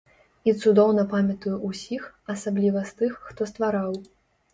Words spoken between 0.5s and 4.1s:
І цудоўна памятаю ўсіх, асабліва з тых, хто ствараў.